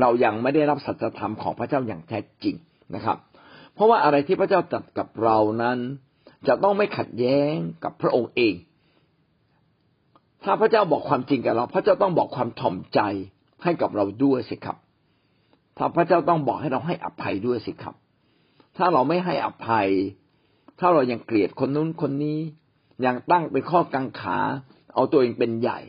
[0.00, 2.56] เรายังไม่ได้รับสัจธรรมของพระเจ้าอย่างแท้จริง
[2.94, 3.18] นะครับ
[3.74, 5.78] เพราะว่าอะไรที่พระเจ้าตัดกับเรานั้น
[6.48, 7.54] จะต้องไม่ขัดแย้ง
[7.84, 8.54] กับพระองค์เอง
[10.44, 13.00] ถ้าพระเจ้าบอกความจริงกับเรา พระเจ้าต้องบอกความถ่อมใจ
[13.62, 14.76] ให้กับเราด้วยสิครับ
[15.78, 17.94] ถ้าพระเจ้าต้องบอกให้เราให้อภัยด้วยสิครับ
[18.76, 19.88] ถ้าเราไม่ให้อภัย
[20.80, 22.38] ถ้าเรายังเกลียดคนนู้นคนนี้
[23.06, 24.38] ยังตั้งเป็นข้อกังขา
[24.94, 25.80] เอาตัวเองเป็นใหญ่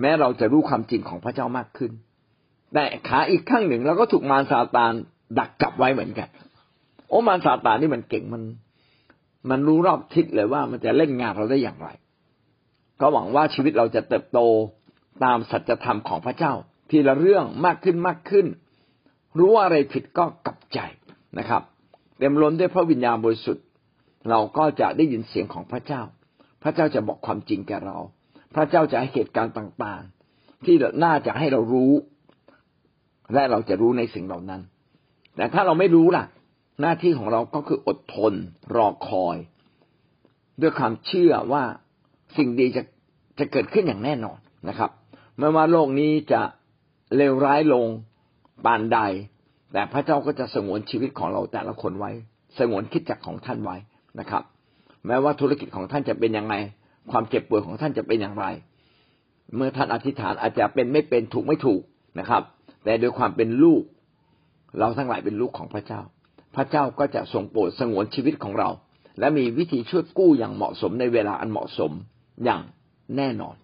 [0.00, 1.92] แม้เราจะรู้ความจริงของพระเจ้ามากขึ้น
[2.72, 4.92] แต่ขาอีกข้างหนึ่งเราก็ถูกมารซาตาน
[5.38, 6.28] ดักกลับไว้เหมือนกัน
[7.08, 8.42] โอ้มารซาตานนี่มันเก่งมัน
[9.50, 11.88] มันรู้รอบทิศเลยว่ามันจะเล่นงานเราได้อย่างไร
[13.00, 14.40] ก็หวังว่าชีวิตเราจะเติบโต
[15.24, 16.52] ตามสัจธรรมของพระเจ้า
[16.90, 18.46] ทีละเรื่องมากขึ้นมากขึ้น
[19.38, 20.78] รู้ว่าอะไรผิดก็กลับใจ
[21.38, 21.62] นะครับ
[22.18, 23.64] เต็มล้นด้วยพระวิญญาณบริสุทธิ์
[24.30, 26.02] เราก็จะได้ยินเสียงของพระเจ้า
[26.62, 27.98] พระเจ้าจะบอกความจริงแก่เรา
[28.54, 31.92] พระเจ้าจะให้เหตุการณ์ต่างๆ ที่น่าจะให้เรารู้
[33.34, 34.60] และเราจะรู้ในสิ่งเหล่านั้น
[35.36, 36.24] แต่ถ้าเราไม่รู้ล่ะ
[36.80, 38.34] หน้าที่ของเราก็คืออดทน
[38.76, 39.36] รอคอย
[40.60, 41.62] ด้วยความเชื่อว่า
[42.36, 42.82] สิ่งดีจะ
[43.38, 44.38] จะเกิดขึ้นอย่างแน่นอน
[44.68, 44.90] นะครับ
[45.38, 46.42] ไม่ว่าโลกนี้จะ
[47.16, 47.86] เลวร้ายลง
[48.64, 48.98] ปานใด
[49.72, 52.10] แต่พระเจ้าก็จะสงวนชีวิตของเราแต่ละคนไว้
[52.58, 53.76] สงวนคิดจักของท่านไว้
[54.20, 54.42] นะครับ
[55.06, 56.54] แม้ว่าธุรกิจของท่านจะเป็นยังไง
[57.10, 58.46] ความเจ็บป่วยของท่านจะเป็นอย่างไร
[59.56, 61.82] เมื่อท่านอธิษฐานอาจจะเป็นไม่เป็นถูกไม่ถูก
[62.18, 62.42] นะครับ
[62.84, 63.82] แต่โดยความเป็นลูก
[64.78, 66.00] เราทั้งหลายเป็นลูกของพระเจ้า
[66.56, 68.70] พระเจ้าก็จะทรงโปรดสงวนชีวิตของเรา
[69.18, 71.92] และมีวิธีช่วยกู้อย่างเหมาะสมในเวลาอันเหมาะสม
[72.44, 72.62] อย่าง
[73.16, 73.56] แน่นอน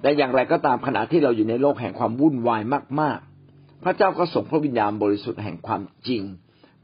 [0.00, 2.62] แต่อย่างไรก็ตามขณะที่เราอยู่ในโลกแห่งความวุ่นวาย
[3.00, 3.18] มาก
[3.50, 6.22] ๆ พระเจ้าก็ส่งพระวิญญาณบริสุทธิ์แห่งความจริง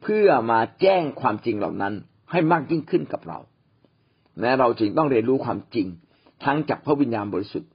[0.02, 1.94] เพื่อมาแจ้งความจริงเหล่านั้น
[2.30, 3.38] ให้มากยิ่งขึ้นกับเรา
[4.40, 5.86] และเราจึงต้องเรียนรู้ความจริง
[6.44, 7.70] ทั้งจากพระวิญญาณบริสุทธิ์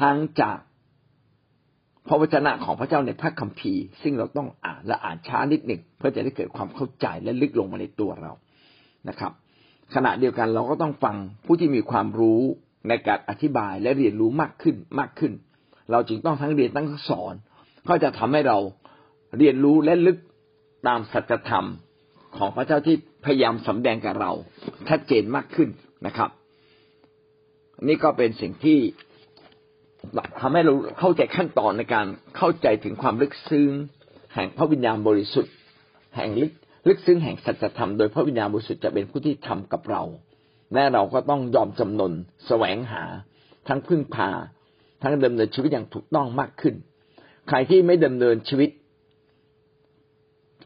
[0.00, 0.58] ทั้งจาก
[2.08, 8.32] พระวจนะของพระเจ้าในพระคัมภีร์ ซึ่งเราต้องอ่านและอ่านช้านิดหนึ่งเพื่อจะได้เกิดความเข้าใจและลึกลงมาในตัวเรา
[9.08, 9.32] นะครับ
[9.94, 12.40] ขณะเดียวกันเราก็ต้องฟังผู้ที่มีความรู้
[12.88, 15.32] ในการอธิบายและเรียนรู้มากขึ้นมากขึ้น
[15.90, 17.34] เราจึงต้องทั้งเรียนทั้งสอน
[17.88, 18.58] ก็จะทำให้เรา
[19.38, 20.18] เรียนรู้และลึก
[20.86, 21.66] ตามสัจธรรม
[22.36, 24.32] ของพระเจ้าที่พยายามสำแดงกับเรา
[24.88, 25.68] ชัดเจนมากขึ้น
[26.06, 26.30] นะครับ
[27.88, 28.78] นี่ก็เป็นสิ่งที่
[30.40, 33.70] ทำให้เราเข้าใจขั้นตอนในการเข้าใจถึงความลึกซึ้ง
[34.34, 35.54] แห่งพระวิญญาณบริสุทธิ์
[36.16, 36.52] แห่งลึก
[36.88, 40.02] ลึกซึ้งแห่งสัจธรรมโดยพระวิญญาณบริสุทธิ์จะเป็นผู้ที่ทำกับเรา
[40.74, 42.12] และเราก็ต้องยอมจำนน
[42.46, 43.04] แสวงหา
[43.68, 44.30] ทั้งพึ่งพา
[45.02, 46.74] ทั้งดำเนินชีวิตอย่างถูกต้องมากขึ้น
[47.48, 48.70] ใครที่ไม่ดำเนินชีวิต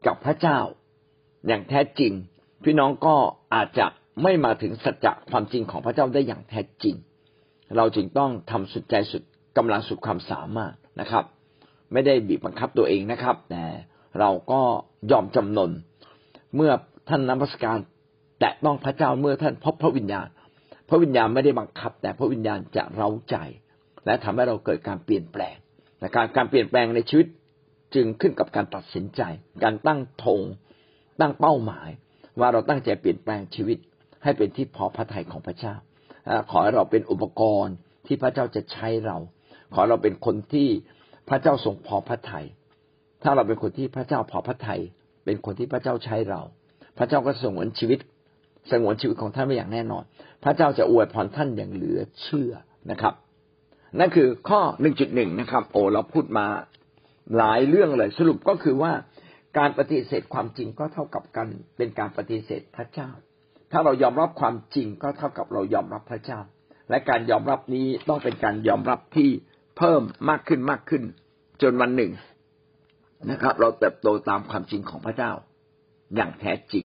[0.07, 0.59] กับพระเจ้า
[1.47, 2.13] อย่างแท้จริง
[2.65, 3.17] พี่น้องก็
[3.55, 3.87] อาจจะ
[4.23, 6.97] ไม่มาถึงสัจจะความจริงของพระเจ้าได้อย่างแท้จริง
[7.77, 9.23] เราจึงต้องทำสุดใจสุด
[9.57, 11.25] กำลังสุดความสามารถนะครับ
[11.93, 13.65] ไม่ได้บีบบังคับตัวเองนะครับ แต่
[14.21, 14.61] เราก็
[15.11, 15.71] ยอมจำนน
[16.57, 16.73] เมื่อ
[17.09, 17.79] ท่านนมัสการ
[18.41, 20.29] แตะต้องพระเจ้าเมื่อท่านพบพระวิญญาณ
[20.89, 23.37] พระวิญญาณไม่ได้บังคับ แต่พระวิญญาณจะเร้าใจ
[24.07, 25.57] และทำให้เราเกิดการเปลี่ยนแปลง
[26.01, 27.27] นะการการเปลี่ยนแปลงในชีวิต
[27.95, 29.23] จึงขึ้นกับการตัดสินใจ
[29.63, 30.41] การตั้งธง
[31.21, 31.89] ตั้งเป้าหมาย
[32.41, 33.79] ว่าเราตั้งใจเปลี่ยนแปลงชีวิต
[34.25, 35.75] ให้เป็นที่พอพระทัยของพระเจ้า
[36.51, 37.75] ขอให้เราเป็นอุปกรณ์
[38.07, 39.17] ที่พระเจ้าจะใช้เรา
[39.75, 40.69] ขอเราเป็นคนที่
[41.29, 42.47] พระเจ้าทรงพอพระทัย
[43.23, 44.81] ถ้าเราเป็นคนที่พระเจ้าพอพระทัย
[45.25, 46.41] เป็นคนที่พระเจ้าใช้เรา
[46.99, 47.99] พระเจ้าก็สงวนชีวิต
[48.71, 50.05] สงวนชีวิตของท่านไว้อย่างแน่นอน
[50.45, 52.53] พระเจ้าจะอวยพรท่านอย่างเหลือเชื่อ
[52.91, 53.15] นะครับ
[53.99, 56.47] นั่นคือข้อหนึ่งจุดหนึ่งนะครับ โอ้เราพูดมา
[57.37, 58.93] หลายเรื่องเลยสรุปก็คือว่า
[59.59, 63.11] การปฏิเสธความจริงก็เท่ากับการเป็นการปฏิเสธพระเจ้า
[63.77, 66.41] ถ้าเรายอมรับความจริงก็เท่ากับเรายอมรับพระเจ้า
[66.91, 69.31] และการยอมรับนี้ต้องเป็นการยอมรับที่
[69.79, 71.03] เพิ่มมากขึ้นมากขึ้น
[71.63, 72.13] จนวันหนึ่ง
[73.31, 75.33] นะครับ เราเติบโตตามความจริงของพระเจ้า
[76.15, 76.73] อย่างแท้จริง